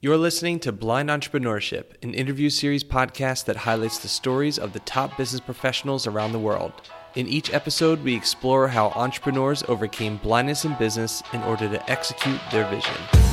[0.00, 4.78] You're listening to Blind Entrepreneurship, an interview series podcast that highlights the stories of the
[4.78, 6.70] top business professionals around the world.
[7.16, 12.38] In each episode, we explore how entrepreneurs overcame blindness in business in order to execute
[12.52, 13.27] their vision.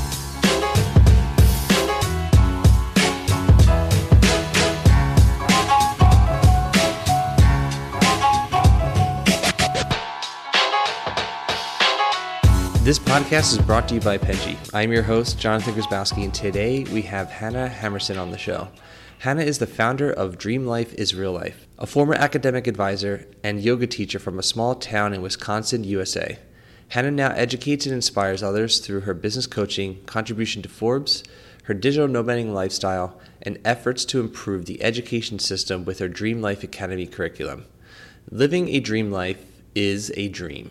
[12.85, 14.59] This podcast is brought to you by Penji.
[14.71, 18.67] I'm your host, Jonathan Grzybowski, and today we have Hannah Hammerson on the show.
[19.17, 23.59] Hannah is the founder of Dream Life is Real Life, a former academic advisor and
[23.59, 26.37] yoga teacher from a small town in Wisconsin, USA.
[26.89, 31.23] Hannah now educates and inspires others through her business coaching, contribution to Forbes,
[31.63, 36.63] her digital nomading lifestyle, and efforts to improve the education system with her Dream Life
[36.63, 37.65] Academy curriculum.
[38.29, 40.69] Living a dream life is a dream.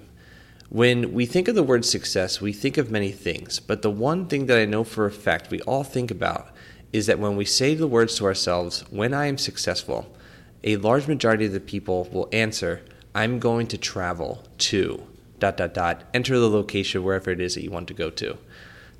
[0.71, 4.27] When we think of the word success, we think of many things, but the one
[4.27, 6.49] thing that I know for a fact we all think about
[6.93, 10.15] is that when we say the words to ourselves, when I am successful,
[10.63, 12.83] a large majority of the people will answer,
[13.15, 15.07] I'm going to travel to
[15.39, 18.39] dot dot dot, enter the location wherever it is that you want to go to.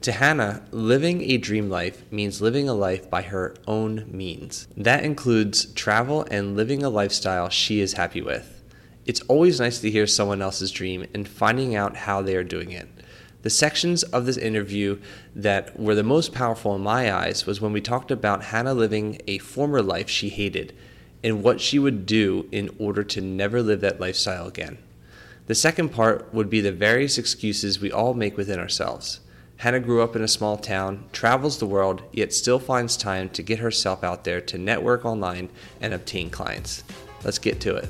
[0.03, 4.69] To Hannah, living a dream life means living a life by her own means.
[4.77, 8.63] That includes travel and living a lifestyle she is happy with.
[9.07, 12.73] It's always nice to hear someone else's dream and finding out how they are doing
[12.73, 12.89] it.
[13.43, 14.99] The sections of this interview
[15.35, 19.21] that were the most powerful in my eyes was when we talked about Hannah living
[19.27, 20.75] a former life she hated
[21.23, 24.79] and what she would do in order to never live that lifestyle again.
[25.47, 29.21] The second part would be the various excuses we all make within ourselves.
[29.59, 33.43] Hannah grew up in a small town, travels the world, yet still finds time to
[33.43, 35.51] get herself out there to network online
[35.83, 36.83] and obtain clients.
[37.23, 37.89] Let's get to it.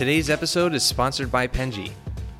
[0.00, 1.90] Today's episode is sponsored by Penji.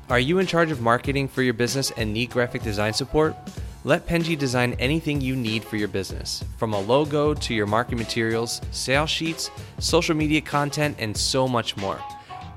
[0.09, 3.35] Are you in charge of marketing for your business and need graphic design support?
[3.83, 7.99] Let Penji design anything you need for your business, from a logo to your marketing
[7.99, 11.99] materials, sales sheets, social media content, and so much more.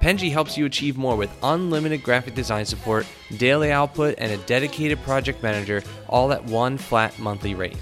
[0.00, 4.98] Penji helps you achieve more with unlimited graphic design support, daily output, and a dedicated
[5.02, 7.76] project manager, all at one flat monthly rate.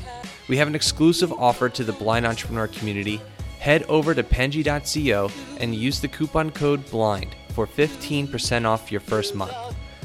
[0.48, 3.20] We have an exclusive offer to the blind entrepreneur community
[3.62, 5.30] head over to penji.co
[5.60, 9.54] and use the coupon code BLIND for 15% off your first month.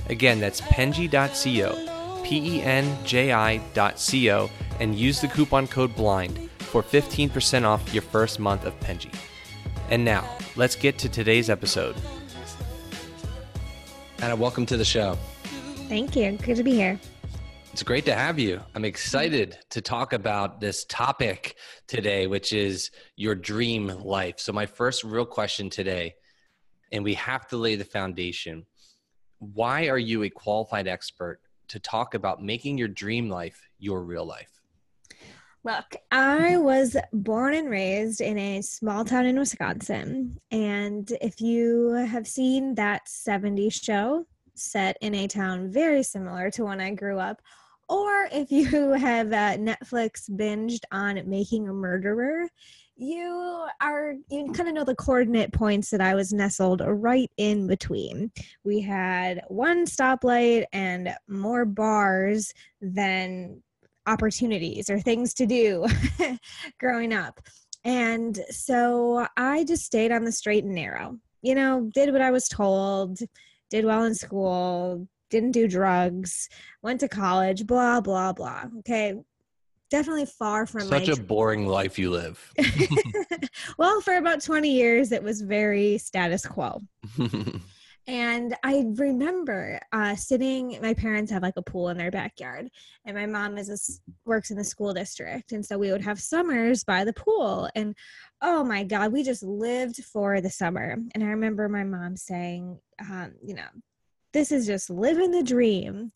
[0.10, 6.84] Again, that's penji.co, P E N J I.co, and use the coupon code BLIND for
[6.84, 9.12] 15% off your first month of Penji.
[9.90, 11.96] And now, let's get to today's episode.
[14.20, 15.18] Hannah, welcome to the show.
[15.90, 16.38] Thank you.
[16.44, 17.00] Good to be here.
[17.78, 18.60] It's great to have you.
[18.74, 24.40] I'm excited to talk about this topic today, which is your dream life.
[24.40, 26.16] So, my first real question today,
[26.92, 28.66] and we have to lay the foundation
[29.38, 34.26] why are you a qualified expert to talk about making your dream life your real
[34.26, 34.60] life?
[35.64, 40.40] Look, I was born and raised in a small town in Wisconsin.
[40.50, 46.66] And if you have seen that 70s show set in a town very similar to
[46.66, 47.40] when I grew up,
[47.90, 52.48] or if you have uh, Netflix binged on Making a Murderer,
[53.00, 57.68] you are you kind of know the coordinate points that I was nestled right in
[57.68, 58.32] between.
[58.64, 63.62] We had one stoplight and more bars than
[64.08, 65.86] opportunities or things to do
[66.80, 67.40] growing up.
[67.84, 71.18] And so I just stayed on the straight and narrow.
[71.42, 73.20] You know, did what I was told,
[73.70, 76.50] did well in school, didn't do drugs,
[76.82, 78.66] went to college, blah, blah, blah.
[78.80, 79.16] Okay.
[79.90, 82.54] Definitely far from such a boring life you live.
[83.78, 86.82] well, for about 20 years, it was very status quo.
[88.08, 90.78] and I remember uh, sitting.
[90.82, 92.70] My parents have like a pool in their backyard,
[93.06, 93.78] and my mom is a,
[94.30, 97.70] works in the school district, and so we would have summers by the pool.
[97.74, 97.96] And
[98.42, 100.98] oh my god, we just lived for the summer.
[101.14, 103.68] And I remember my mom saying, um, you know,
[104.38, 106.12] this is just living the dream.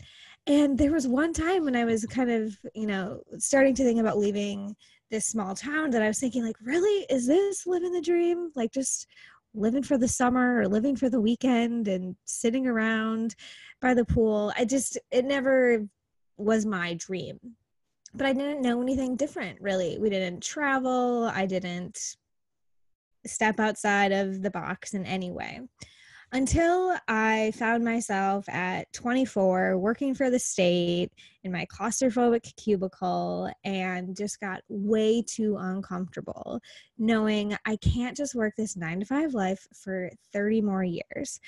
[0.46, 4.00] And there was one time when I was kind of, you know, starting to think
[4.00, 4.76] about leaving
[5.10, 8.52] this small town that I was thinking, like, really, is this living the dream?
[8.56, 9.08] Like, just
[9.56, 13.36] living for the summer or living for the weekend and sitting around
[13.82, 14.54] by the pool.
[14.56, 15.88] I just, it never
[16.38, 17.40] was my dream.
[18.14, 19.98] But I didn't know anything different, really.
[19.98, 21.26] We didn't travel.
[21.34, 22.18] I didn't
[23.26, 25.62] step outside of the box in any way
[26.34, 31.12] until I found myself at 24 working for the state
[31.44, 36.62] in my claustrophobic cubicle and just got way too uncomfortable
[36.98, 41.40] knowing I can't just work this nine to five life for 30 more years.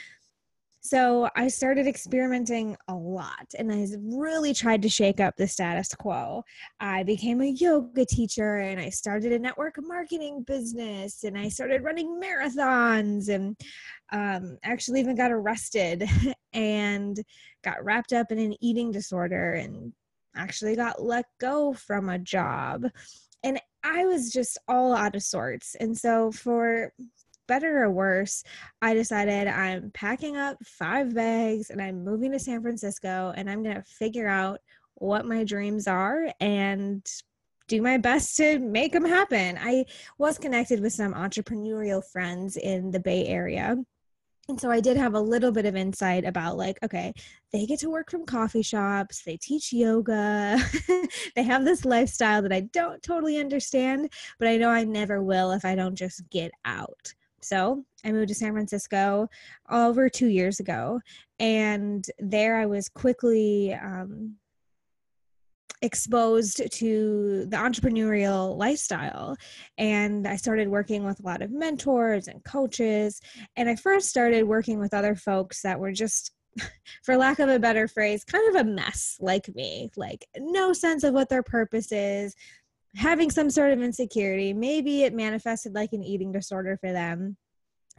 [0.85, 5.95] So I started experimenting a lot and I really tried to shake up the status
[5.95, 6.43] quo.
[6.81, 11.83] I became a yoga teacher and I started a network marketing business and I started
[11.83, 13.55] running marathons and
[14.11, 16.03] um, actually even got arrested
[16.53, 17.17] and
[17.63, 19.93] got wrapped up in an eating disorder and
[20.35, 22.83] actually got let go from a job.
[23.41, 25.75] And I was just all out of sorts.
[25.75, 26.91] And so for
[27.47, 28.43] better or worse,
[28.81, 33.63] I decided I'm packing up five bags and I'm moving to San Francisco and I'm
[33.63, 34.59] going to figure out
[34.95, 37.05] what my dreams are and
[37.67, 39.57] do my best to make them happen.
[39.59, 39.85] I
[40.17, 43.77] was connected with some entrepreneurial friends in the Bay Area.
[44.49, 47.13] And so I did have a little bit of insight about like, okay,
[47.53, 50.59] they get to work from coffee shops, they teach yoga,
[51.35, 55.53] they have this lifestyle that I don't totally understand, but I know I never will
[55.53, 57.13] if I don't just get out.
[57.43, 59.29] So I moved to San Francisco
[59.69, 60.99] over two years ago.
[61.39, 64.35] And there I was quickly um,
[65.81, 69.35] exposed to the entrepreneurial lifestyle.
[69.77, 73.19] And I started working with a lot of mentors and coaches.
[73.57, 76.31] And I first started working with other folks that were just
[77.03, 81.03] for lack of a better phrase, kind of a mess like me, like no sense
[81.03, 82.35] of what their purpose is,
[82.95, 84.53] having some sort of insecurity.
[84.53, 87.37] Maybe it manifested like an eating disorder for them,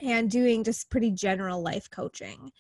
[0.01, 2.51] and doing just pretty general life coaching.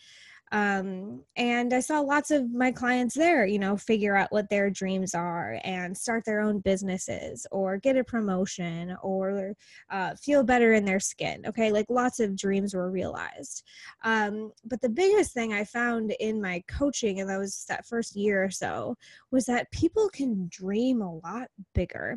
[0.55, 4.71] Um, and I saw lots of my clients there, you know, figure out what their
[4.71, 9.56] dreams are and start their own businesses or get a promotion or
[9.91, 11.43] uh, feel better in their skin.
[11.45, 13.65] Okay, like lots of dreams were realized.
[14.05, 18.45] Um, but the biggest thing I found in my coaching in those that first year
[18.45, 18.97] or so
[19.33, 22.17] was that people can dream a lot bigger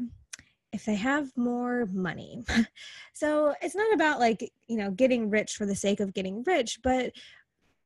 [0.73, 2.43] if they have more money.
[3.13, 6.79] so it's not about like, you know, getting rich for the sake of getting rich,
[6.83, 7.13] but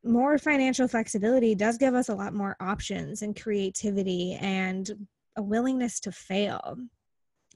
[0.03, 6.00] more financial flexibility does give us a lot more options and creativity and a willingness
[6.01, 6.77] to fail.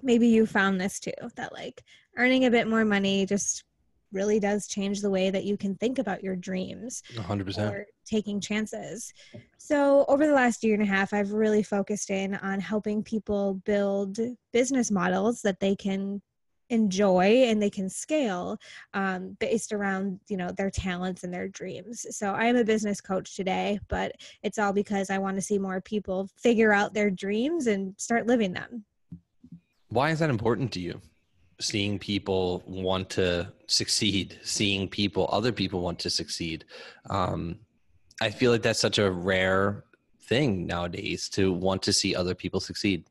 [0.01, 1.83] Maybe you found this too that like
[2.17, 3.63] earning a bit more money just
[4.11, 8.39] really does change the way that you can think about your dreams 100% or taking
[8.39, 9.11] chances
[9.57, 13.55] so over the last year and a half i've really focused in on helping people
[13.65, 14.17] build
[14.53, 16.21] business models that they can
[16.69, 18.57] enjoy and they can scale
[18.93, 22.99] um, based around you know their talents and their dreams so i am a business
[22.99, 27.11] coach today but it's all because i want to see more people figure out their
[27.11, 28.83] dreams and start living them
[29.89, 30.99] why is that important to you
[31.59, 36.65] seeing people want to succeed, seeing people, other people want to succeed.
[37.09, 37.59] Um,
[38.21, 39.85] I feel like that's such a rare
[40.23, 43.05] thing nowadays to want to see other people succeed.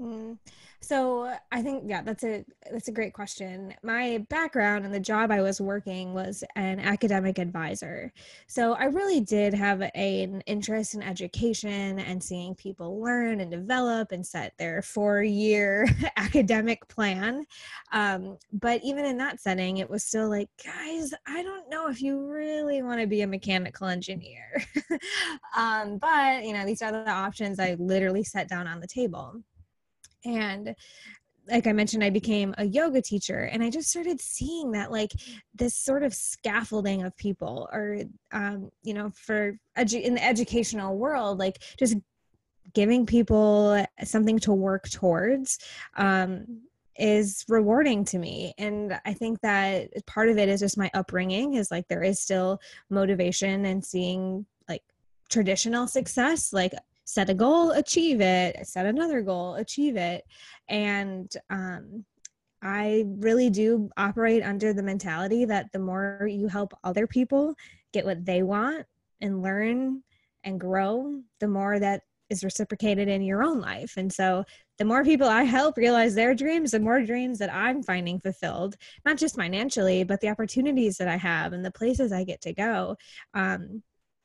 [0.00, 0.38] Mm.
[0.82, 3.72] So I think yeah, that's a that's a great question.
[3.84, 8.12] My background and the job I was working was an academic advisor.
[8.48, 13.50] So I really did have a, an interest in education and seeing people learn and
[13.50, 15.86] develop and set their four-year
[16.16, 17.46] academic plan.
[17.92, 22.02] Um, but even in that setting, it was still like, guys, I don't know if
[22.02, 24.64] you really want to be a mechanical engineer.
[25.56, 29.42] um, but you know, these are the options I literally set down on the table.
[30.24, 30.74] And
[31.48, 35.12] like I mentioned, I became a yoga teacher and I just started seeing that like
[35.54, 37.98] this sort of scaffolding of people or,
[38.30, 41.96] um, you know, for edu- in the educational world, like just
[42.74, 45.58] giving people something to work towards
[45.96, 46.62] um,
[46.96, 48.54] is rewarding to me.
[48.58, 52.20] And I think that part of it is just my upbringing is like there is
[52.20, 54.82] still motivation and seeing like
[55.28, 56.72] traditional success, like
[57.04, 60.24] set a goal, achieve it, set another goal, achieve it.
[60.68, 62.04] And um,
[62.62, 67.54] I really do operate under the mentality that the more you help other people
[67.92, 68.86] get what they want
[69.20, 70.02] and learn
[70.44, 73.94] and grow, the more that is reciprocated in your own life.
[73.96, 74.44] And so
[74.78, 78.76] the more people I help realize their dreams, the more dreams that I'm finding fulfilled,
[79.04, 82.54] not just financially, but the opportunities that I have and the places I get to
[82.54, 82.96] go.
[83.34, 83.82] Um,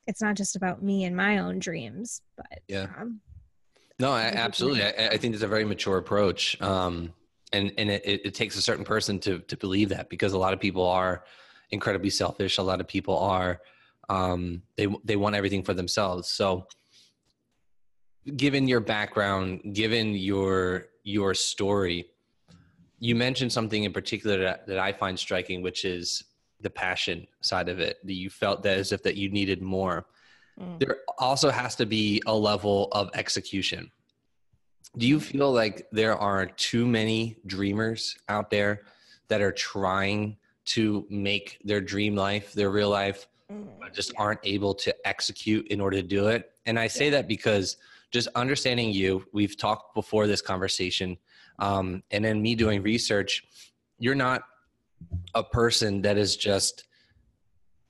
[0.08, 2.88] it's not just about me and my own dreams but yeah.
[3.00, 3.22] um,
[4.00, 4.84] no I, absolutely.
[4.84, 7.14] I, I, think it's a very mature approach um,
[7.54, 10.54] and and it, it takes a certain person to to believe that because a lot
[10.54, 11.24] of people are
[11.72, 12.58] incredibly selfish.
[12.58, 13.62] A lot of people are
[14.10, 16.28] um, they they want everything for themselves.
[16.28, 16.68] So
[18.36, 22.06] given your background given your your story
[23.00, 26.26] you mentioned something in particular that, that i find striking which is
[26.62, 30.06] the passion side of it that you felt that as if that you needed more
[30.60, 30.80] mm.
[30.80, 33.92] there also has to be a level of execution
[34.98, 38.82] do you feel like there are too many dreamers out there
[39.28, 43.28] that are trying to make their dream life their real life
[43.80, 46.52] but just aren't able to execute in order to do it.
[46.66, 47.12] And I say yeah.
[47.12, 47.78] that because
[48.12, 51.18] just understanding you, we've talked before this conversation,
[51.60, 53.44] um, and then me doing research,
[54.00, 54.44] you're not
[55.36, 56.86] a person that is just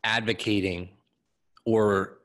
[0.04, 0.90] advocating
[1.66, 2.20] or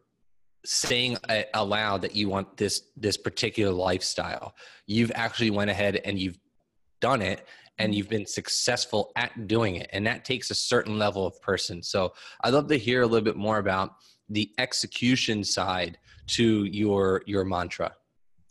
[0.65, 1.17] saying
[1.55, 4.55] aloud that you want this this particular lifestyle.
[4.87, 6.39] You've actually went ahead and you've
[7.01, 7.47] done it
[7.79, 9.91] and you've been successful at doing it.
[9.93, 11.83] And that takes a certain level of person.
[11.83, 12.13] So
[12.43, 13.95] i'd love to hear a little bit more about
[14.29, 15.99] the execution side
[16.29, 17.93] to your your mantra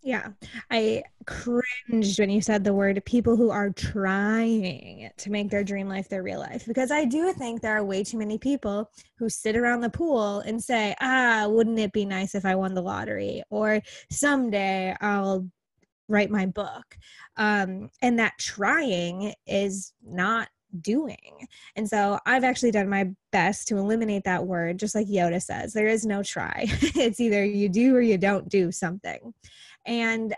[0.04, 0.30] yeah,
[0.72, 5.88] I cringed when you said the word people who are trying to make their dream
[5.88, 9.30] life their real life because I do think there are way too many people who
[9.30, 12.82] sit around the pool and say, ah, wouldn't it be nice if I won the
[12.82, 13.44] lottery?
[13.52, 15.48] Or someday I'll
[16.08, 16.98] write my book.
[17.38, 21.48] Um, and that trying is not doing.
[21.76, 25.74] And so I've actually done my best to eliminate that word, just like Yoda says
[25.74, 26.66] there is no try.
[26.68, 29.34] it's either you do or you don't do something.
[29.86, 30.36] And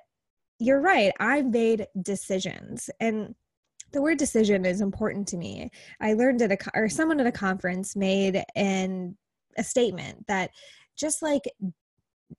[0.59, 2.89] you're right, I've made decisions.
[2.99, 3.35] And
[3.91, 5.69] the word decision is important to me.
[6.01, 9.17] I learned at a or someone at a conference made an
[9.57, 10.51] a statement that
[10.95, 11.43] just like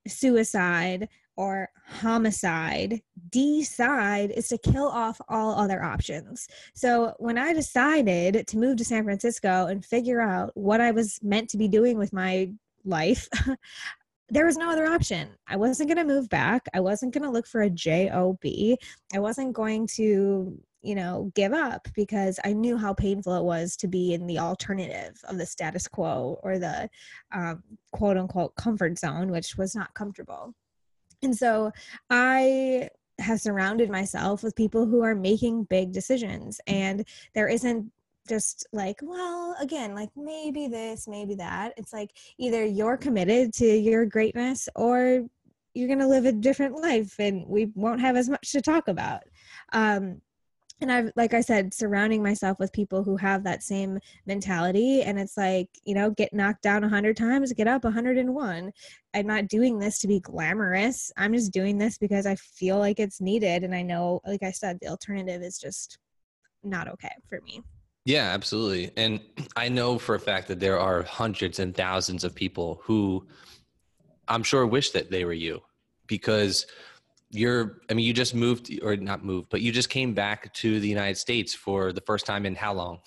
[0.06, 6.48] suicide or homicide, decide is to kill off all other options.
[6.74, 11.18] So when I decided to move to San Francisco and figure out what I was
[11.22, 12.52] meant to be doing with my
[12.84, 13.28] life,
[14.28, 15.28] there was no other option.
[15.46, 16.62] I wasn't going to move back.
[16.72, 18.38] I wasn't going to look for a job.
[19.14, 23.76] I wasn't going to, you know, give up because I knew how painful it was
[23.76, 26.88] to be in the alternative of the status quo or the
[27.34, 27.62] um,
[27.92, 30.54] quote unquote comfort zone, which was not comfortable.
[31.22, 31.72] And so
[32.10, 32.88] I
[33.18, 37.92] have surrounded myself with people who are making big decisions and there isn't
[38.28, 43.66] just like well again like maybe this maybe that it's like either you're committed to
[43.66, 45.26] your greatness or
[45.74, 48.88] you're going to live a different life and we won't have as much to talk
[48.88, 49.22] about
[49.72, 50.20] um
[50.80, 55.02] and I've, like I said, surrounding myself with people who have that same mentality.
[55.02, 58.18] And it's like, you know, get knocked down a hundred times, get up a hundred
[58.18, 58.72] and one.
[59.14, 61.12] I'm not doing this to be glamorous.
[61.16, 63.62] I'm just doing this because I feel like it's needed.
[63.62, 65.98] And I know, like I said, the alternative is just
[66.64, 67.62] not okay for me.
[68.04, 68.90] Yeah, absolutely.
[68.96, 69.20] And
[69.56, 73.26] I know for a fact that there are hundreds and thousands of people who
[74.28, 75.62] I'm sure wish that they were you
[76.06, 76.66] because
[77.30, 80.78] you're i mean you just moved or not moved but you just came back to
[80.78, 83.00] the united states for the first time in how long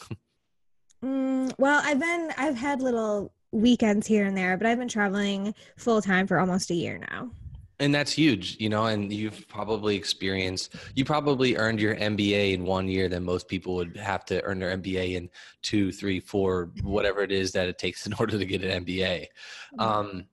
[1.04, 5.54] mm, well i've been i've had little weekends here and there but i've been traveling
[5.78, 7.32] full time for almost a year now
[7.80, 12.64] and that's huge you know and you've probably experienced you probably earned your mba in
[12.64, 15.30] one year than most people would have to earn their mba in
[15.62, 19.22] two three four whatever it is that it takes in order to get an mba
[19.22, 19.80] mm-hmm.
[19.80, 20.26] um,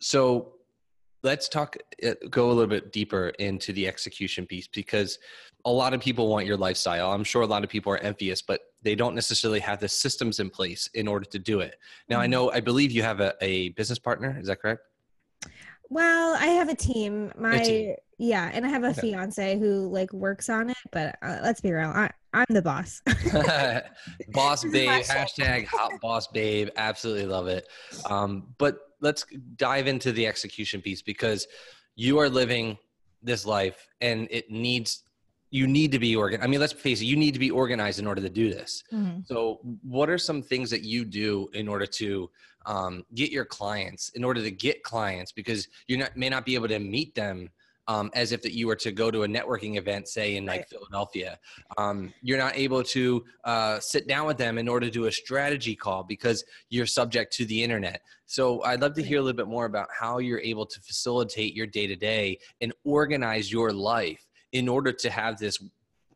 [0.00, 0.52] so
[1.22, 5.18] let's talk uh, go a little bit deeper into the execution piece because
[5.64, 7.10] a lot of people want your lifestyle.
[7.10, 10.38] I'm sure a lot of people are envious but they don't necessarily have the systems
[10.38, 11.76] in place in order to do it.
[12.08, 12.30] Now i mm-hmm.
[12.32, 14.38] know i believe you have a, a business partner.
[14.40, 14.82] Is that correct
[15.88, 17.94] well i have a team my a team.
[18.18, 19.00] yeah and i have a okay.
[19.02, 23.02] fiance who like works on it but uh, let's be real I, i'm the boss
[24.32, 27.68] boss babe hashtag hot boss babe absolutely love it
[28.08, 29.24] um, but let's
[29.56, 31.46] dive into the execution piece because
[31.94, 32.76] you are living
[33.22, 35.02] this life and it needs
[35.50, 36.44] you need to be organized.
[36.44, 38.82] I mean, let's face it, you need to be organized in order to do this.
[38.92, 39.20] Mm-hmm.
[39.24, 42.30] So, what are some things that you do in order to
[42.66, 46.68] um, get your clients, in order to get clients, because you may not be able
[46.68, 47.48] to meet them
[47.88, 50.60] um, as if that you were to go to a networking event, say in like
[50.60, 50.68] right.
[50.68, 51.38] Philadelphia.
[51.78, 55.12] Um, you're not able to uh, sit down with them in order to do a
[55.12, 58.02] strategy call because you're subject to the internet.
[58.26, 61.54] So I'd love to hear a little bit more about how you're able to facilitate
[61.54, 65.62] your day to day and organize your life in order to have this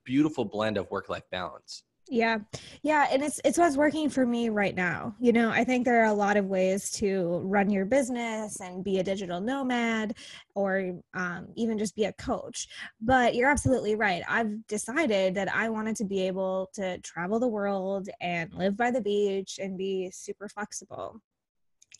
[0.04, 1.84] beautiful blend of work life balance.
[2.10, 2.38] Yeah.
[2.82, 3.06] Yeah.
[3.12, 5.14] And it's it's what's working for me right now.
[5.20, 8.82] You know, I think there are a lot of ways to run your business and
[8.82, 10.16] be a digital nomad
[10.56, 12.66] or um, even just be a coach.
[13.00, 14.24] But you're absolutely right.
[14.28, 18.90] I've decided that I wanted to be able to travel the world and live by
[18.90, 21.20] the beach and be super flexible.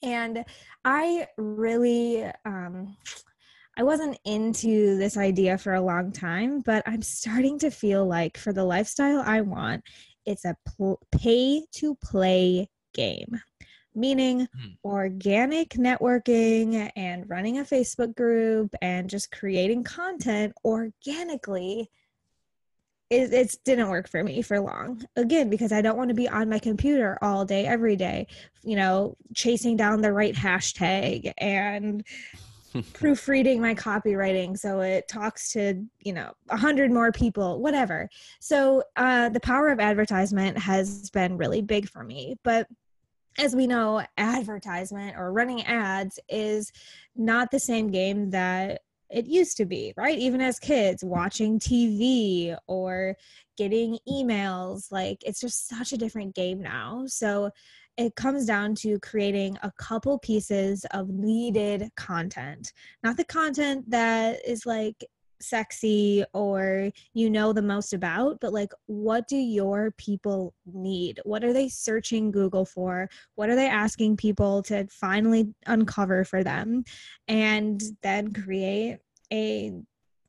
[0.03, 0.45] And
[0.85, 2.97] I really um
[3.81, 8.37] I wasn't into this idea for a long time, but I'm starting to feel like
[8.37, 9.85] for the lifestyle I want,
[10.27, 13.41] it's a pl- pay to play game,
[13.95, 14.77] meaning mm.
[14.85, 21.91] organic networking and running a Facebook group and just creating content organically
[23.09, 26.29] it, it didn't work for me for long again because i don't want to be
[26.29, 28.25] on my computer all day every day
[28.63, 32.05] you know chasing down the right hashtag and
[32.93, 38.09] proofreading my copywriting so it talks to you know a hundred more people whatever
[38.41, 42.67] so uh, the power of advertisement has been really big for me but
[43.39, 46.73] as we know advertisement or running ads is
[47.17, 50.19] not the same game that it used to be, right?
[50.19, 53.17] Even as kids, watching TV or
[53.57, 57.05] getting emails, like it's just such a different game now.
[57.07, 57.51] So
[57.97, 64.41] it comes down to creating a couple pieces of needed content, not the content that
[64.47, 65.05] is like
[65.43, 71.21] sexy or you know the most about but like what do your people need?
[71.25, 73.09] What are they searching google for?
[73.35, 76.85] What are they asking people to finally uncover for them?
[77.29, 78.99] And then create
[79.33, 79.73] a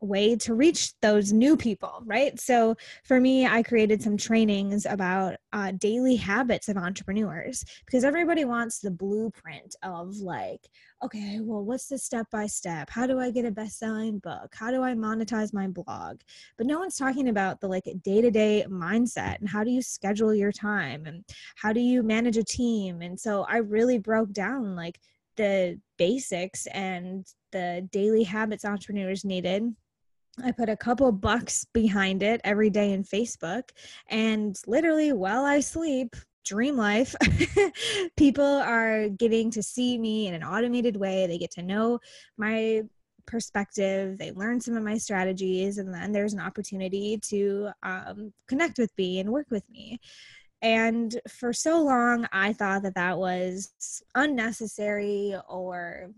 [0.02, 2.40] way to reach those new people, right?
[2.40, 8.44] So for me, I created some trainings about uh, daily habits of entrepreneurs because everybody
[8.44, 10.68] wants the blueprint of like,
[11.04, 12.90] okay, well, what's the step by step?
[12.90, 14.54] How do I get a best selling book?
[14.56, 16.22] How do I monetize my blog?
[16.58, 19.82] But no one's talking about the like day to day mindset and how do you
[19.82, 21.24] schedule your time and
[21.56, 23.02] how do you manage a team?
[23.02, 25.00] And so I really broke down like
[25.38, 29.76] the basics and the daily habits entrepreneurs needed
[30.44, 33.70] I put a couple bucks behind it every day in Facebook.
[34.08, 37.16] And literally, while I sleep, dream life,
[38.18, 41.28] people are getting to see me in an automated way.
[41.28, 42.00] They get to know
[42.38, 42.84] my
[43.26, 48.78] perspective, they learn some of my strategies, and then there's an opportunity to um, connect
[48.78, 50.00] with me and work with me.
[50.62, 56.12] And for so long, I thought that that was unnecessary or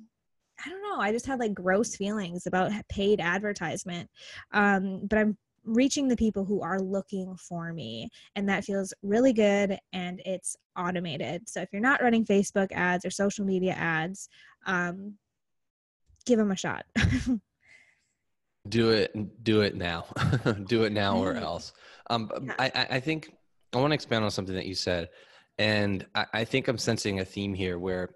[0.66, 1.00] I don't know.
[1.00, 4.10] I just had like gross feelings about paid advertisement.
[4.52, 9.34] Um, but I'm reaching the people who are looking for me and that feels really
[9.34, 14.28] good and it's automated so if you're not running facebook ads or social media ads
[14.66, 15.14] um,
[16.26, 16.86] give them a shot
[18.70, 20.06] do it do it now
[20.66, 21.74] do it now or else
[22.10, 22.54] um, yeah.
[22.60, 23.34] I, I think
[23.74, 25.10] i want to expand on something that you said
[25.60, 28.10] and I, I think i'm sensing a theme here where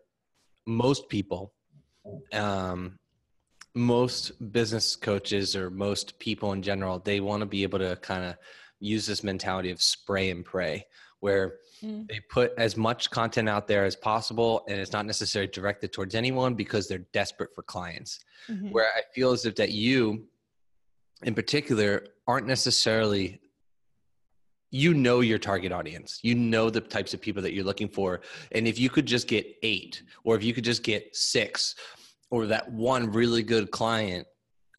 [0.65, 1.54] most people
[2.34, 2.98] um,
[3.76, 8.24] most business coaches or most people in general, they want to be able to kind
[8.24, 8.36] of
[8.80, 10.86] use this mentality of spray and pray,
[11.20, 12.08] where mm.
[12.08, 16.15] they put as much content out there as possible and it's not necessarily directed towards
[16.15, 18.20] anyone because they're desperate for clients.
[18.50, 18.72] Mm-hmm.
[18.72, 20.26] Where I feel as if that you,
[21.24, 23.39] in particular, aren't necessarily
[24.70, 28.20] you know your target audience you know the types of people that you're looking for
[28.52, 31.76] and if you could just get eight or if you could just get six
[32.29, 34.27] or that one really good client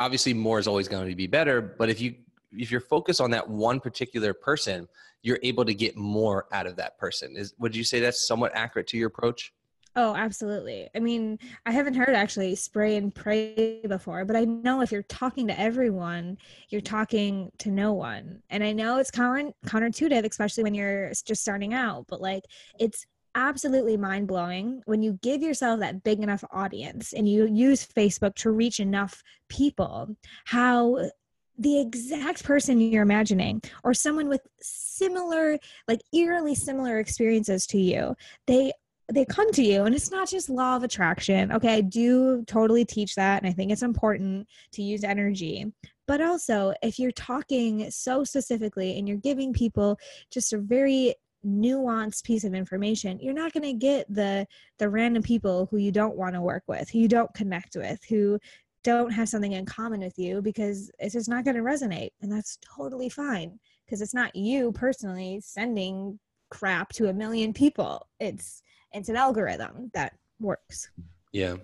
[0.00, 2.14] obviously more is always going to be better but if you
[2.52, 4.88] if you're focused on that one particular person
[5.22, 7.36] you're able to get more out of that person.
[7.36, 9.52] Is would you say that's somewhat accurate to your approach?
[9.96, 10.88] Oh absolutely.
[10.94, 15.02] I mean i haven't heard actually spray and pray before but i know if you're
[15.04, 18.42] talking to everyone you're talking to no one.
[18.50, 22.44] And i know it's counter counterintuitive especially when you're just starting out but like
[22.78, 27.86] it's absolutely mind blowing when you give yourself that big enough audience and you use
[27.86, 31.10] Facebook to reach enough people, how
[31.58, 38.14] the exact person you're imagining or someone with similar like eerily similar experiences to you
[38.46, 38.72] they
[39.12, 41.74] they come to you and it's not just law of attraction okay?
[41.74, 45.72] I do totally teach that and i think it's important to use energy.
[46.06, 49.98] But also if you're talking so specifically and you're giving people
[50.30, 51.14] just a very
[51.46, 54.46] nuanced piece of information you're not going to get the
[54.78, 58.02] the random people who you don't want to work with who you don't connect with
[58.08, 58.38] who
[58.84, 62.32] don't have something in common with you because it's just not going to resonate and
[62.32, 66.18] that's totally fine because it's not you personally sending
[66.50, 68.06] crap to a million people.
[68.20, 70.90] It's it's an algorithm that works.
[71.32, 71.56] Yeah.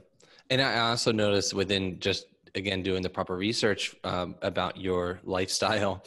[0.50, 6.04] And i also noticed within just again doing the proper research um, about your lifestyle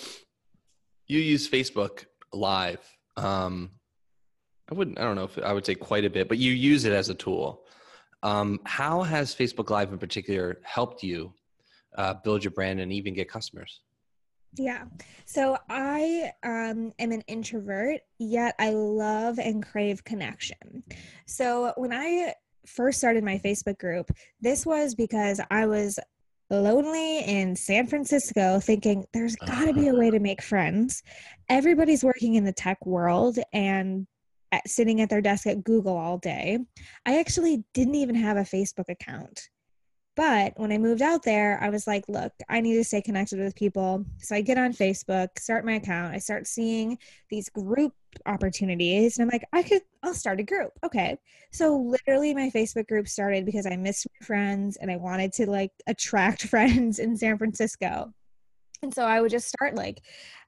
[1.08, 2.80] you use facebook live
[3.17, 3.71] um,
[4.69, 4.99] I wouldn't.
[4.99, 7.10] I don't know if I would say quite a bit, but you use it as
[7.10, 7.63] a tool.
[8.23, 11.34] Um, how has Facebook Live in particular helped you
[11.97, 13.82] uh, build your brand and even get customers?
[14.56, 14.86] Yeah.
[15.25, 20.84] So I um, am an introvert, yet I love and crave connection.
[21.25, 22.34] So when I
[22.65, 25.99] first started my Facebook group, this was because I was
[26.49, 31.03] lonely in San Francisco thinking there's got to be a way to make friends.
[31.49, 34.07] Everybody's working in the tech world and
[34.51, 36.60] at, sitting at their desk at Google all day.
[37.05, 39.49] I actually didn't even have a Facebook account.
[40.17, 43.38] But when I moved out there, I was like, look, I need to stay connected
[43.38, 44.03] with people.
[44.17, 46.15] So I get on Facebook, start my account.
[46.15, 46.97] I start seeing
[47.30, 47.93] these group
[48.25, 49.19] opportunities.
[49.19, 50.71] And I'm like, I could, I'll start a group.
[50.84, 51.19] Okay.
[51.51, 55.47] So literally my Facebook group started because I missed my friends and I wanted to
[55.47, 58.12] like attract friends in San Francisco.
[58.82, 60.01] And so I would just start like,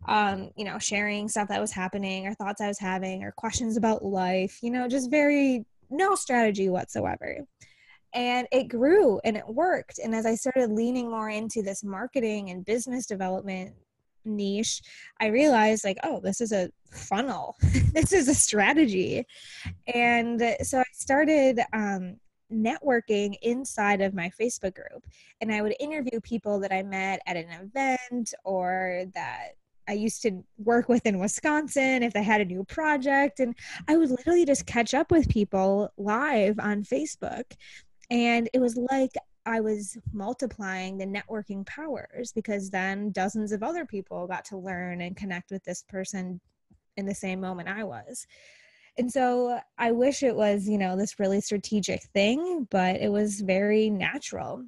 [0.07, 3.77] um, you know, sharing stuff that was happening or thoughts I was having or questions
[3.77, 7.45] about life, you know, just very no strategy whatsoever
[8.13, 9.99] and it grew and it worked.
[9.99, 13.73] And as i started leaning more into this marketing and business development
[14.25, 14.81] niche
[15.21, 17.55] i realized like oh this is a funnel.
[17.93, 19.25] This is a strategy.
[19.93, 22.17] And so i started um,
[22.51, 25.05] networking inside of my facebook group.
[25.41, 29.51] And i would interview people that i met at an event or that
[29.87, 33.39] I used to work with in Wisconsin if they had a new project.
[33.39, 33.55] And
[33.87, 37.45] I would literally just catch up with people live on Facebook
[38.09, 39.11] and it was like
[39.45, 45.01] I was multiplying the networking powers because then dozens of other people got to learn
[45.01, 46.39] and connect with this person
[46.97, 48.27] in the same moment I was.
[48.97, 53.41] And so I wish it was, you know, this really strategic thing, but it was
[53.41, 54.65] very natural.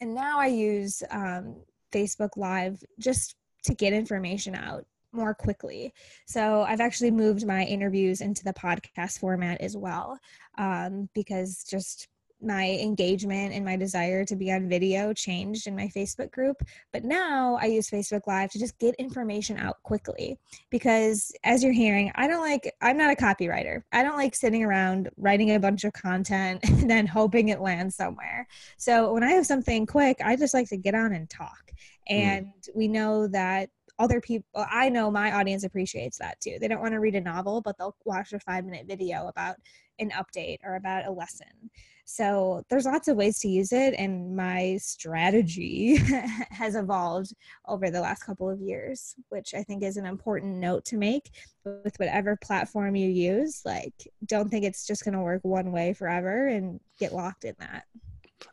[0.00, 1.56] And now I use um,
[1.92, 5.92] Facebook Live just to get information out more quickly.
[6.26, 10.18] So I've actually moved my interviews into the podcast format as well
[10.56, 12.08] um, because just
[12.42, 16.62] my engagement and my desire to be on video changed in my Facebook group.
[16.92, 20.38] But now I use Facebook Live to just get information out quickly
[20.70, 23.82] because, as you're hearing, I don't like, I'm not a copywriter.
[23.92, 27.96] I don't like sitting around writing a bunch of content and then hoping it lands
[27.96, 28.46] somewhere.
[28.76, 31.72] So when I have something quick, I just like to get on and talk.
[32.08, 32.14] Hmm.
[32.14, 32.68] And mm.
[32.74, 33.70] we know that
[34.00, 37.20] other people i know my audience appreciates that too they don't want to read a
[37.20, 39.54] novel but they'll watch a five minute video about
[40.00, 41.70] an update or about a lesson
[42.12, 45.94] so there's lots of ways to use it, and my strategy
[46.50, 47.32] has evolved
[47.68, 51.30] over the last couple of years, which I think is an important note to make
[51.64, 53.62] with whatever platform you use.
[53.64, 53.94] Like,
[54.26, 57.84] don't think it's just going to work one way forever and get locked in that.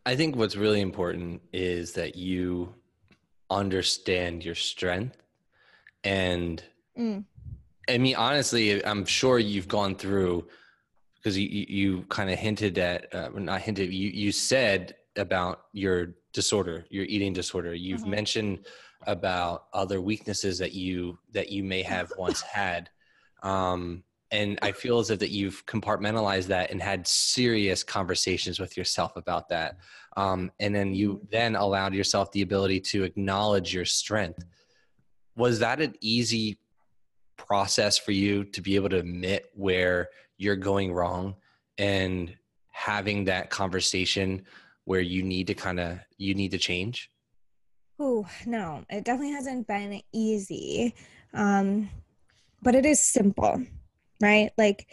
[0.05, 2.75] I think what's really important is that you
[3.49, 5.17] understand your strength
[6.07, 6.63] and
[6.97, 7.23] mm.
[7.89, 10.47] I mean honestly I'm sure you've gone through
[11.15, 16.15] because you, you kind of hinted at uh, not hinted you you said about your
[16.33, 18.11] disorder your eating disorder you've mm-hmm.
[18.11, 18.65] mentioned
[19.05, 22.89] about other weaknesses that you that you may have once had
[23.43, 28.77] um, and i feel as if that you've compartmentalized that and had serious conversations with
[28.77, 29.77] yourself about that
[30.15, 31.25] um, and then you mm-hmm.
[31.31, 34.45] then allowed yourself the ability to acknowledge your strength
[35.37, 36.59] was that an easy
[37.37, 41.35] process for you to be able to admit where you're going wrong
[41.77, 42.35] and
[42.71, 44.43] having that conversation
[44.85, 47.09] where you need to kind of you need to change?
[47.99, 50.93] Oh no it definitely hasn't been easy.
[51.33, 51.89] Um
[52.61, 53.63] but it is simple
[54.21, 54.51] right?
[54.57, 54.87] Like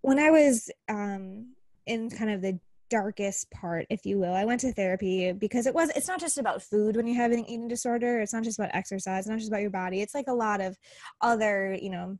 [0.00, 1.52] when i was um
[1.86, 2.58] in kind of the
[2.88, 6.38] darkest part if you will i went to therapy because it was it's not just
[6.38, 9.38] about food when you have an eating disorder it's not just about exercise it's not
[9.38, 10.76] just about your body it's like a lot of
[11.20, 12.18] other you know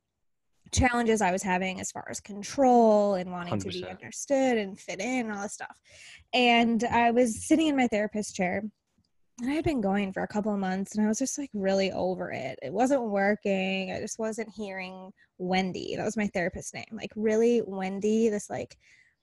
[0.73, 3.63] challenges I was having as far as control and wanting 100%.
[3.63, 5.79] to be understood and fit in and all this stuff.
[6.35, 8.63] And I was sitting in my therapist chair
[9.41, 11.51] and I had been going for a couple of months and I was just like
[11.53, 12.59] really over it.
[12.63, 13.93] It wasn't working.
[13.93, 15.95] I just wasn't hearing Wendy.
[15.97, 16.87] That was my therapist's name.
[16.91, 18.77] Like, really, Wendy, this like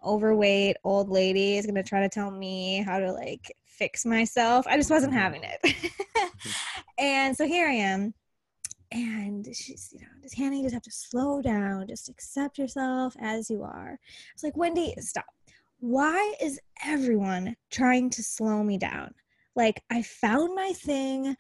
[0.04, 4.66] overweight old lady is going to try to tell me how to like fix myself.
[4.68, 5.22] I just wasn't mm-hmm.
[5.22, 5.76] having it.
[6.98, 8.14] and so here I am.
[8.92, 11.88] And she's you know does Hannah you just have to slow down.
[11.88, 14.00] Just accept yourself as you are.
[14.34, 15.26] It's like wendy stop.
[15.80, 19.14] Why is everyone trying to slow me down?
[19.56, 21.36] Like i found my thing.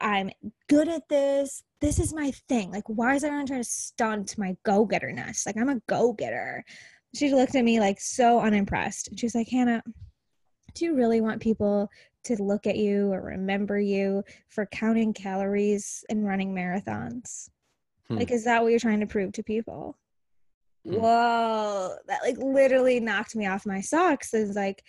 [0.00, 0.30] I'm
[0.68, 1.62] good at this.
[1.80, 2.70] This is my thing.
[2.70, 5.44] Like why is everyone trying to stunt my go-getterness?
[5.44, 6.64] Like i'm a go-getter
[7.16, 9.82] she looked at me like so unimpressed she's like hannah
[10.76, 11.90] do you really want people
[12.24, 17.48] to look at you or remember you for counting calories and running marathons?
[18.08, 18.18] Hmm.
[18.18, 19.96] Like, is that what you're trying to prove to people?
[20.84, 20.96] Hmm.
[20.96, 24.34] Whoa, that like literally knocked me off my socks.
[24.34, 24.84] Is like,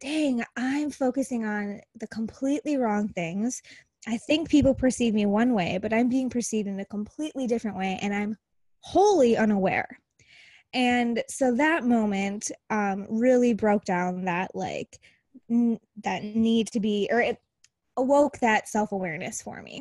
[0.00, 3.60] dang, I'm focusing on the completely wrong things.
[4.06, 7.76] I think people perceive me one way, but I'm being perceived in a completely different
[7.76, 8.36] way, and I'm
[8.80, 9.98] wholly unaware.
[10.74, 15.00] And so that moment um, really broke down that like
[15.50, 17.38] n- that need to be or it
[17.96, 19.80] awoke that self-awareness for me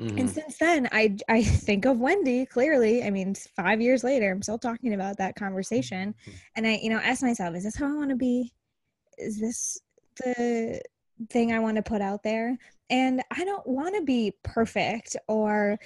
[0.00, 0.16] mm-hmm.
[0.16, 4.40] and since then i i think of wendy clearly i mean five years later i'm
[4.40, 6.36] still talking about that conversation mm-hmm.
[6.54, 8.52] and i you know ask myself is this how i want to be
[9.18, 9.80] is this
[10.18, 10.80] the
[11.30, 12.56] thing I want to put out there.
[12.90, 15.78] And I don't want to be perfect or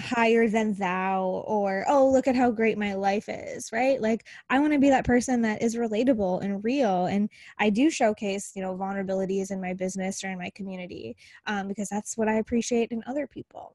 [0.00, 4.00] higher than thou or oh look at how great my life is right?
[4.00, 7.28] Like i want to be that person that is relatable and real and
[7.58, 11.88] i do showcase you know vulnerabilities in my business or in my community um, because
[11.88, 13.74] that's what i appreciate in other people.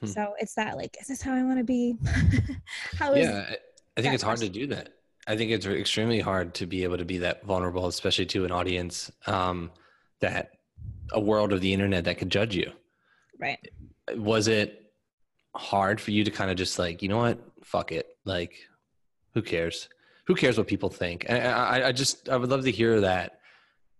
[0.00, 0.06] Hmm.
[0.06, 1.96] so it's that like is this how i want to be?
[2.98, 3.54] How is yeah
[3.96, 4.94] i think it's hard to do that.
[5.26, 8.52] I think it's extremely hard to be able to be that vulnerable especially to an
[8.52, 9.70] audience um,
[10.20, 10.52] that
[11.12, 12.72] a world of the internet that could judge you.
[13.38, 13.58] Right.
[14.16, 14.87] Was it
[15.58, 18.54] hard for you to kind of just like, you know what, fuck it, like,
[19.34, 19.88] who cares?
[20.28, 21.26] Who cares what people think?
[21.28, 23.40] And I, I just, I would love to hear that,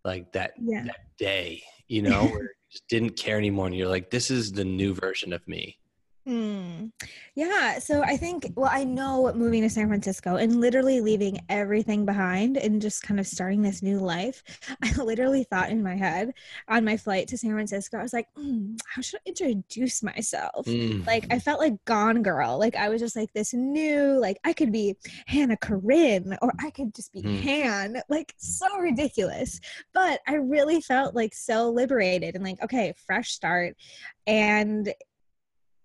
[0.05, 0.85] like that, yeah.
[0.85, 4.53] that day, you know, where you just didn't care anymore, and you're like, this is
[4.53, 5.77] the new version of me.
[6.29, 6.89] Hmm.
[7.37, 7.79] Yeah.
[7.79, 12.59] So I think, well, I know moving to San Francisco and literally leaving everything behind
[12.59, 14.43] and just kind of starting this new life.
[14.83, 16.35] I literally thought in my head
[16.69, 20.67] on my flight to San Francisco, I was like, mm, how should I introduce myself?
[20.67, 21.07] Mm.
[21.07, 22.59] Like, I felt like Gone Girl.
[22.59, 26.69] Like, I was just like this new, like, I could be Hannah Corinne or I
[26.69, 27.41] could just be mm.
[27.41, 28.03] Han.
[28.11, 29.61] Like, so ridiculous.
[29.95, 33.77] But I really felt like so liberated and like, okay, fresh start.
[34.27, 34.93] And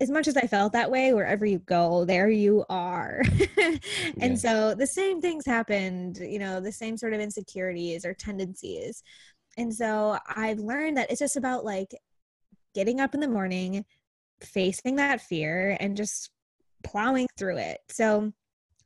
[0.03, 3.23] as much as I felt that way, wherever you go, there you are.
[3.57, 3.79] and
[4.21, 4.35] yeah.
[4.35, 9.01] so the same things happened, you know, the same sort of insecurities or tendencies.
[9.57, 11.95] And so I've learned that it's just about like
[12.75, 13.85] getting up in the morning,
[14.41, 16.31] facing that fear, and just
[16.83, 17.79] plowing through it.
[17.89, 18.33] So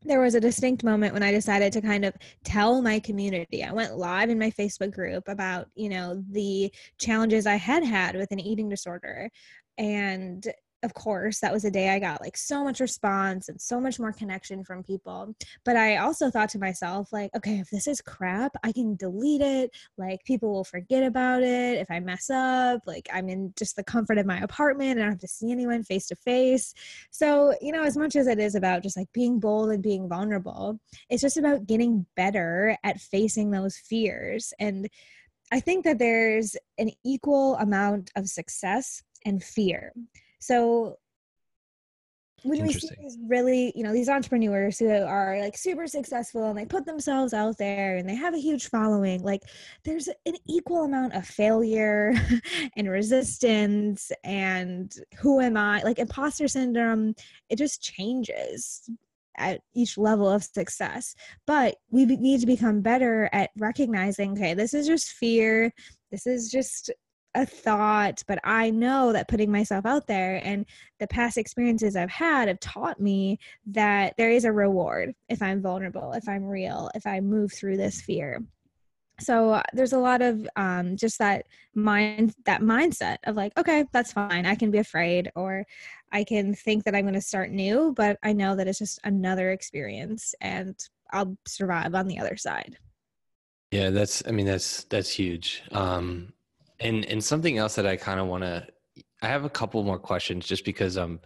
[0.03, 3.63] there was a distinct moment when I decided to kind of tell my community.
[3.63, 8.15] I went live in my Facebook group about, you know, the challenges I had had
[8.15, 9.31] with an eating disorder
[9.79, 10.45] and
[10.83, 13.99] of course that was a day i got like so much response and so much
[13.99, 15.33] more connection from people
[15.65, 19.41] but i also thought to myself like okay if this is crap i can delete
[19.41, 23.75] it like people will forget about it if i mess up like i'm in just
[23.75, 26.73] the comfort of my apartment i don't have to see anyone face to face.
[27.11, 30.07] So you know as much as it is about just like being bold and being
[30.07, 34.87] vulnerable it's just about getting better at facing those fears and
[35.51, 39.93] i think that there's an equal amount of success and fear
[40.39, 40.97] so
[42.43, 46.57] when we see these really, you know, these entrepreneurs who are like super successful and
[46.57, 49.41] they put themselves out there and they have a huge following, like
[49.83, 52.13] there's an equal amount of failure
[52.77, 55.81] and resistance and who am I?
[55.81, 57.15] Like imposter syndrome,
[57.49, 58.89] it just changes
[59.37, 61.15] at each level of success.
[61.45, 65.71] But we need to become better at recognizing, okay, this is just fear.
[66.11, 66.91] This is just
[67.37, 70.65] a thought, but I know that putting myself out there and
[70.99, 75.61] the past experiences I've had have taught me that there is a reward if I'm
[75.61, 78.41] vulnerable, if I'm real, if I move through this fear.
[79.19, 81.45] So uh, there's a lot of um, just that
[81.75, 84.47] mind, that mindset of like, okay, that's fine.
[84.47, 85.65] I can be afraid, or
[86.11, 88.99] I can think that I'm going to start new, but I know that it's just
[89.03, 90.75] another experience, and
[91.11, 92.77] I'll survive on the other side.
[93.71, 94.23] Yeah, that's.
[94.27, 95.63] I mean, that's that's huge.
[95.71, 96.33] Um,
[96.79, 98.67] and and something else that I kind of want to,
[99.21, 101.19] I have a couple more questions just because um,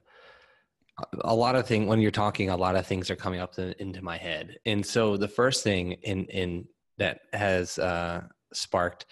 [1.22, 3.80] a lot of thing when you're talking, a lot of things are coming up to,
[3.82, 8.22] into my head, and so the first thing in in that has uh,
[8.54, 9.06] sparked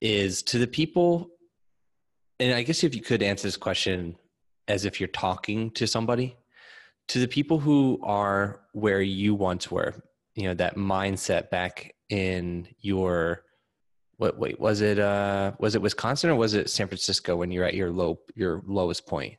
[0.00, 1.30] is to the people,
[2.38, 4.16] and I guess if you could answer this question
[4.68, 6.36] as if you're talking to somebody,
[7.08, 9.94] to the people who are where you once were,
[10.34, 13.44] you know that mindset back in your
[14.22, 17.64] what wait was it uh was it wisconsin or was it san francisco when you're
[17.64, 19.34] at your low your lowest point?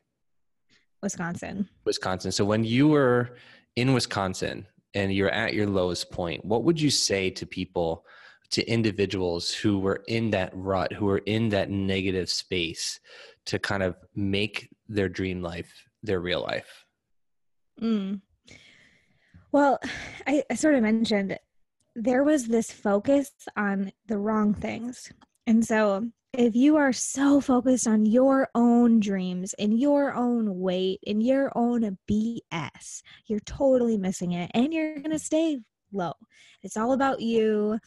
[1.02, 1.68] Wisconsin.
[1.84, 2.32] Wisconsin.
[2.32, 3.36] So when you were
[3.76, 8.04] in wisconsin and you're at your lowest point what would you say to people
[8.50, 13.00] to individuals who were in that rut who were in that negative space
[13.46, 16.84] to kind of make their dream life their real life?
[17.80, 18.20] Mm.
[19.50, 19.80] well
[20.26, 21.38] I, I sort of mentioned
[21.94, 25.12] there was this focus on the wrong things.
[25.46, 30.98] And so, if you are so focused on your own dreams and your own weight
[31.06, 35.60] and your own BS, you're totally missing it and you're going to stay
[35.92, 36.14] low.
[36.64, 37.78] It's all about you.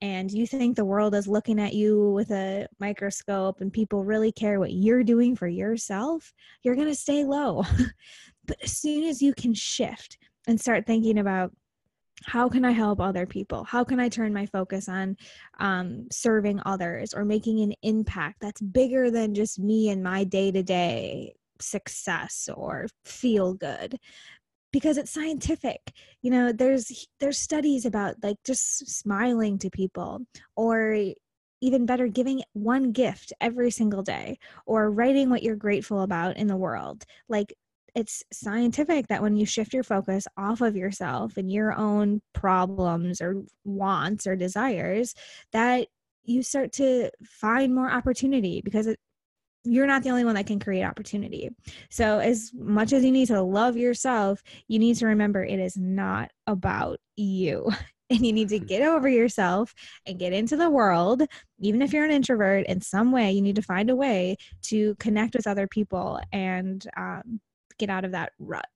[0.00, 4.32] And you think the world is looking at you with a microscope and people really
[4.32, 7.64] care what you're doing for yourself, you're going to stay low.
[8.46, 11.52] but as soon as you can shift and start thinking about,
[12.24, 13.64] how can I help other people?
[13.64, 15.16] How can I turn my focus on
[15.58, 20.50] um, serving others or making an impact that's bigger than just me and my day
[20.52, 23.96] to day success or feel good?
[24.72, 25.80] Because it's scientific,
[26.22, 26.52] you know.
[26.52, 30.20] There's there's studies about like just smiling to people
[30.54, 30.96] or
[31.60, 36.46] even better giving one gift every single day or writing what you're grateful about in
[36.46, 37.52] the world like
[37.94, 43.20] it's scientific that when you shift your focus off of yourself and your own problems
[43.20, 45.14] or wants or desires
[45.52, 45.88] that
[46.24, 48.98] you start to find more opportunity because it,
[49.64, 51.50] you're not the only one that can create opportunity.
[51.90, 55.76] So, as much as you need to love yourself, you need to remember it is
[55.76, 57.70] not about you.
[58.12, 59.72] And you need to get over yourself
[60.04, 61.22] and get into the world.
[61.60, 64.96] Even if you're an introvert, in some way, you need to find a way to
[64.96, 67.40] connect with other people and um,
[67.78, 68.66] get out of that rut.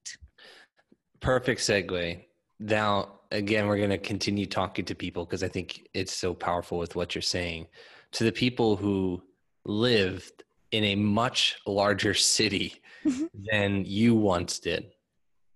[1.19, 2.25] Perfect segue.
[2.59, 6.77] Now, again, we're going to continue talking to people because I think it's so powerful
[6.77, 7.67] with what you're saying.
[8.13, 9.21] To the people who
[9.65, 13.25] lived in a much larger city mm-hmm.
[13.51, 14.91] than you once did,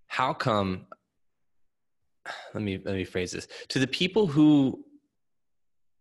[0.08, 0.88] how come?
[2.54, 4.84] Let me let me phrase this to the people who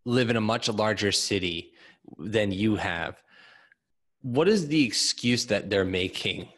[0.05, 1.73] live in a much larger city
[2.19, 3.23] than you have.
[4.23, 6.49] What is the excuse that they're making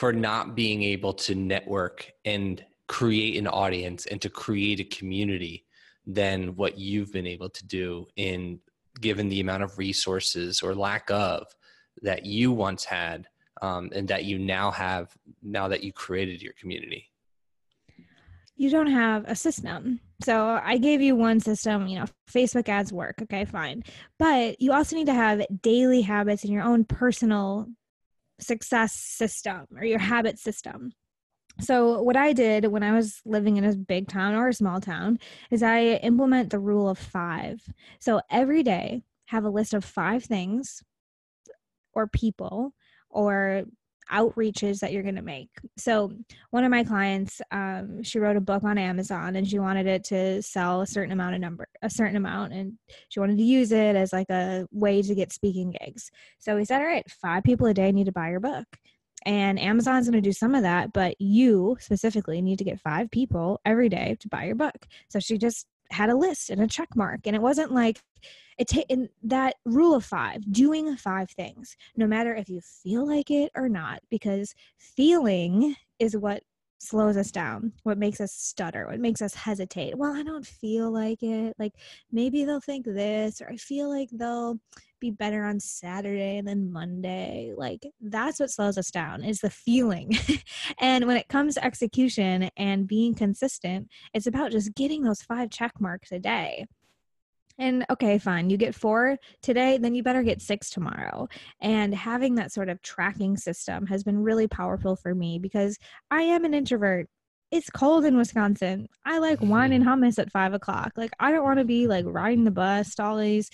[0.00, 5.66] for not being able to network and create an audience and to create a community
[6.06, 8.58] than what you've been able to do in
[9.02, 11.46] given the amount of resources or lack of
[12.00, 13.26] that you once had
[13.60, 17.10] um, and that you now have now that you created your community?
[18.56, 20.00] You don't have a system.
[20.24, 23.82] So i gave you one system you know facebook ads work okay fine.
[24.18, 27.68] But you also need to have daily habits in your own personal
[28.42, 30.92] success system or your habit system
[31.60, 34.80] so, what I did when I was living in a big town or a small
[34.80, 35.18] town
[35.50, 37.60] is I implement the rule of five.
[37.98, 40.82] So, every day, have a list of five things
[41.92, 42.74] or people
[43.10, 43.64] or
[44.10, 45.50] outreaches that you're going to make.
[45.76, 46.12] So,
[46.50, 50.04] one of my clients, um, she wrote a book on Amazon and she wanted it
[50.04, 52.74] to sell a certain amount of number, a certain amount, and
[53.08, 56.10] she wanted to use it as like a way to get speaking gigs.
[56.38, 58.66] So, we said, all right, five people a day need to buy your book
[59.26, 63.10] and Amazon's going to do some of that, but you specifically need to get five
[63.10, 64.86] people every day to buy your book.
[65.10, 68.00] So she just had a list and a check mark, and it wasn't like
[68.58, 73.06] it ta- in that rule of five, doing five things, no matter if you feel
[73.06, 76.42] like it or not, because feeling is what
[76.78, 79.96] slows us down, what makes us stutter, what makes us hesitate.
[79.96, 81.54] Well, I don't feel like it.
[81.58, 81.74] Like
[82.10, 84.58] maybe they'll think this, or I feel like they'll
[85.00, 87.52] be better on Saturday and then Monday.
[87.56, 90.16] Like that's what slows us down is the feeling.
[90.78, 95.50] and when it comes to execution and being consistent, it's about just getting those five
[95.50, 96.66] check marks a day.
[97.60, 101.28] And okay, fine, you get four today, then you better get six tomorrow.
[101.60, 105.78] And having that sort of tracking system has been really powerful for me because
[106.10, 107.08] I am an introvert.
[107.50, 108.88] It's cold in Wisconsin.
[109.04, 110.02] I like wine and mm-hmm.
[110.04, 110.92] hummus at five o'clock.
[110.96, 113.50] Like, I don't want to be like riding the bus to all these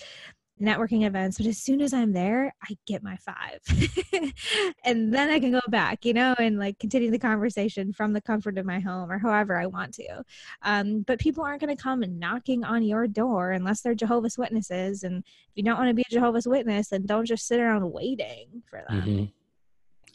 [0.61, 3.59] networking events, but as soon as I'm there, I get my five.
[4.83, 8.21] and then I can go back, you know, and like continue the conversation from the
[8.21, 10.23] comfort of my home or however I want to.
[10.63, 15.03] Um, but people aren't going to come knocking on your door unless they're Jehovah's Witnesses.
[15.03, 17.91] And if you don't want to be a Jehovah's Witness, then don't just sit around
[17.91, 19.01] waiting for them.
[19.01, 19.23] Mm-hmm.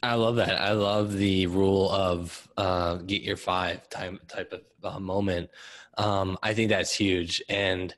[0.05, 0.61] I love that.
[0.61, 5.51] I love the rule of uh, get your five time type of uh, moment.
[5.97, 7.41] Um, I think that's huge.
[7.49, 7.95] And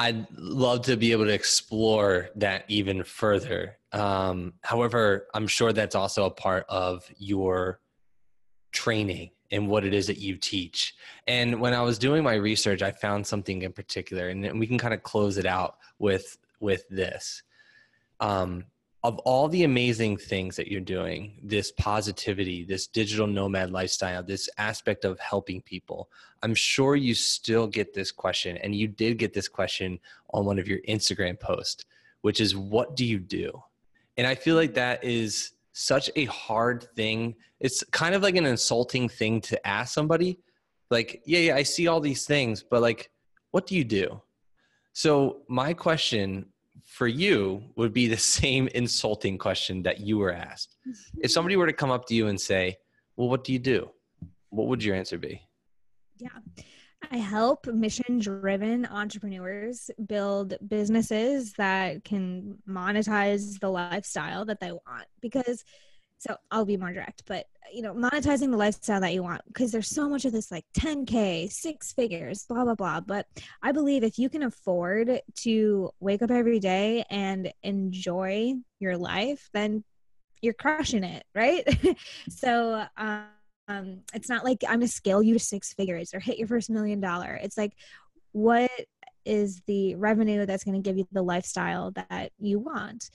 [0.00, 3.76] I'd love to be able to explore that even further.
[3.92, 7.80] Um, however, I'm sure that's also a part of your
[8.72, 10.94] training and what it is that you teach.
[11.26, 14.78] And when I was doing my research, I found something in particular, and we can
[14.78, 17.42] kind of close it out with with this.
[18.20, 18.64] Um,
[19.02, 24.48] of all the amazing things that you're doing, this positivity, this digital nomad lifestyle, this
[24.58, 26.10] aspect of helping people,
[26.42, 28.58] I'm sure you still get this question.
[28.58, 29.98] And you did get this question
[30.34, 31.84] on one of your Instagram posts,
[32.20, 33.62] which is, What do you do?
[34.18, 37.36] And I feel like that is such a hard thing.
[37.58, 40.38] It's kind of like an insulting thing to ask somebody.
[40.90, 43.10] Like, yeah, yeah, I see all these things, but like,
[43.50, 44.20] what do you do?
[44.92, 46.46] So, my question
[46.90, 50.76] for you would be the same insulting question that you were asked.
[51.22, 52.76] if somebody were to come up to you and say,
[53.16, 53.90] Well, what do you do?
[54.50, 55.40] What would your answer be?
[56.18, 56.28] Yeah.
[57.12, 65.06] I help mission driven entrepreneurs build businesses that can monetize the lifestyle that they want
[65.22, 65.64] because
[66.20, 69.72] so I'll be more direct, but you know, monetizing the lifestyle that you want because
[69.72, 73.00] there's so much of this like 10k, six figures, blah blah blah.
[73.00, 73.26] But
[73.62, 79.48] I believe if you can afford to wake up every day and enjoy your life,
[79.54, 79.82] then
[80.42, 81.64] you're crushing it, right?
[82.28, 86.48] so um, it's not like I'm gonna scale you to six figures or hit your
[86.48, 87.40] first million dollar.
[87.42, 87.72] It's like
[88.32, 88.70] what
[89.24, 93.10] is the revenue that's going to give you the lifestyle that you want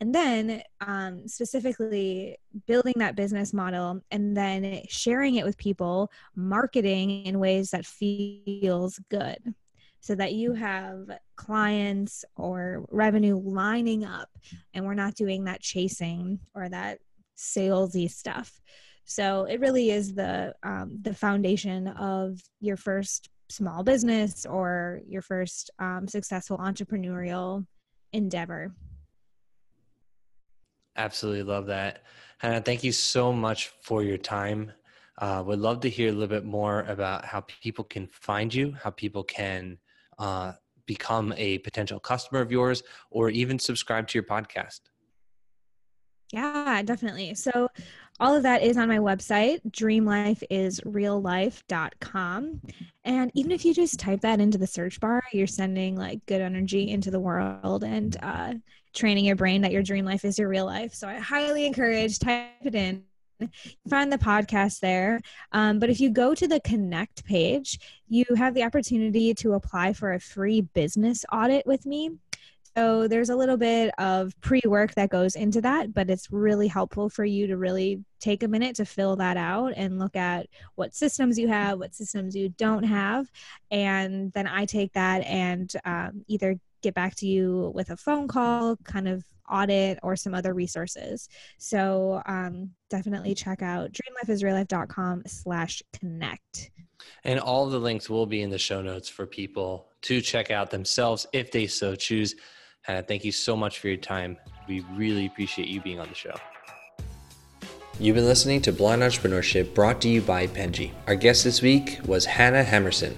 [0.00, 7.26] and then um, specifically building that business model and then sharing it with people marketing
[7.26, 9.54] in ways that feels good
[10.00, 14.30] so that you have clients or revenue lining up
[14.72, 16.98] and we're not doing that chasing or that
[17.36, 18.58] salesy stuff.
[19.04, 25.22] So it really is the um, the foundation of your first small business or your
[25.22, 27.66] first um, successful entrepreneurial
[28.12, 28.72] endeavor
[30.96, 32.02] Absolutely love that.
[32.38, 34.72] Hannah, thank you so much for your time.
[35.18, 38.74] Uh, would love to hear a little bit more about how people can find you,
[38.82, 39.78] how people can
[40.18, 40.52] uh,
[40.86, 44.80] become a potential customer of yours, or even subscribe to your podcast.
[46.32, 47.34] Yeah, definitely.
[47.34, 47.68] So,
[48.20, 52.60] all of that is on my website, dreamlifeisreallife.com.
[53.04, 56.42] And even if you just type that into the search bar, you're sending like good
[56.42, 58.52] energy into the world and uh,
[58.94, 60.92] training your brain that your dream life is your real life.
[60.92, 63.04] So I highly encourage type it in.
[63.88, 65.22] Find the podcast there.
[65.52, 69.94] Um, but if you go to the connect page, you have the opportunity to apply
[69.94, 72.18] for a free business audit with me.
[72.76, 76.68] So there's a little bit of pre work that goes into that, but it's really
[76.68, 80.46] helpful for you to really take a minute to fill that out and look at
[80.76, 83.26] what systems you have, what systems you don't have.
[83.70, 88.28] And then I take that and um, either get back to you with a phone
[88.28, 91.28] call, kind of audit, or some other resources.
[91.58, 96.70] So um, definitely check out dreamlifeisreallife.com slash connect.
[97.24, 100.70] And all the links will be in the show notes for people to check out
[100.70, 102.34] themselves if they so choose.
[102.82, 104.36] Hannah, thank you so much for your time.
[104.66, 106.34] We really appreciate you being on the show.
[107.98, 110.92] You've been listening to Blind Entrepreneurship brought to you by Penji.
[111.06, 113.14] Our guest this week was Hannah Hemerson.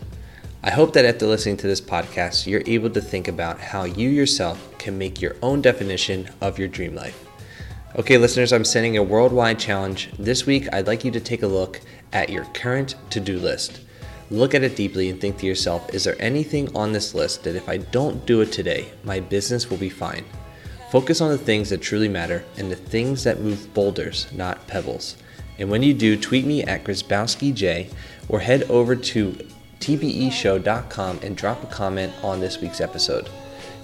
[0.64, 4.08] I hope that after listening to this podcast, you're able to think about how you
[4.08, 7.24] yourself can make your own definition of your dream life.
[7.94, 10.10] Okay, listeners, I'm sending a worldwide challenge.
[10.18, 11.80] This week, I'd like you to take a look
[12.12, 13.80] at your current to do list.
[14.32, 17.54] Look at it deeply and think to yourself is there anything on this list that
[17.54, 20.24] if I don't do it today, my business will be fine?
[20.90, 25.18] Focus on the things that truly matter and the things that move boulders, not pebbles.
[25.58, 27.92] And when you do, tweet me at GrzybowskiJ
[28.30, 29.32] or head over to
[29.80, 33.28] tbeshow.com and drop a comment on this week's episode.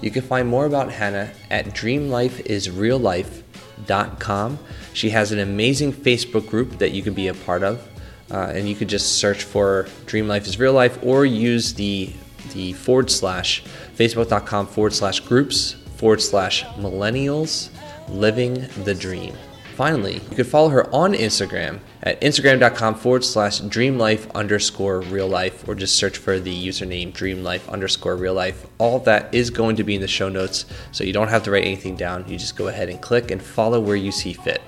[0.01, 4.59] You can find more about Hannah at dreamlifeisreallife.com.
[4.95, 7.87] She has an amazing Facebook group that you can be a part of.
[8.31, 12.12] Uh, and you could just search for Dream Life is Real Life or use the
[12.53, 13.62] the forward slash
[13.97, 17.68] facebook.com forward slash groups forward slash millennials
[18.09, 19.35] living the dream.
[19.74, 25.68] Finally, you can follow her on Instagram at instagram.com forward slash dreamlife underscore real life,
[25.68, 28.66] or just search for the username dreamlife underscore real life.
[28.79, 31.53] All that is going to be in the show notes, so you don't have to
[31.53, 32.29] write anything down.
[32.29, 34.62] You just go ahead and click and follow where you see fit.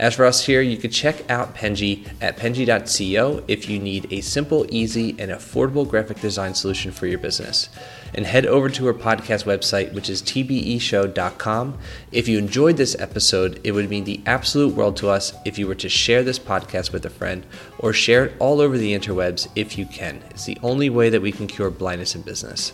[0.00, 4.22] As for us here, you can check out Penji at penji.co if you need a
[4.22, 7.68] simple, easy, and affordable graphic design solution for your business.
[8.14, 11.78] And head over to our podcast website, which is tbeshow.com.
[12.12, 15.66] If you enjoyed this episode, it would mean the absolute world to us if you
[15.66, 17.44] were to share this podcast with a friend
[17.78, 20.22] or share it all over the interwebs if you can.
[20.30, 22.72] It's the only way that we can cure blindness in business.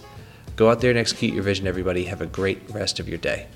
[0.55, 2.05] Go out there and execute your vision, everybody.
[2.05, 3.49] Have a great rest of your day.